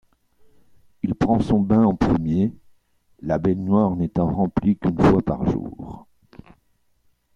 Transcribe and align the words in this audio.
Il 1.03 1.13
prend 1.13 1.39
son 1.41 1.59
bain 1.59 1.83
en 1.83 1.93
premier, 1.95 2.51
la 3.21 3.37
baignoire 3.37 3.91
n'étant 3.95 4.27
remplie 4.33 4.75
qu'une 4.75 4.99
fois 4.99 5.21
par 5.21 5.45
jour. 5.47 6.07